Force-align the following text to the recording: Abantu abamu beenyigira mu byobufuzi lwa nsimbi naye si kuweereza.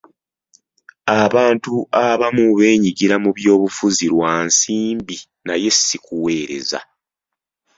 Abantu 1.23 1.73
abamu 2.07 2.45
beenyigira 2.57 3.15
mu 3.23 3.31
byobufuzi 3.37 4.05
lwa 4.13 4.33
nsimbi 4.47 5.17
naye 5.45 5.69
si 5.73 5.97
kuweereza. 6.05 6.79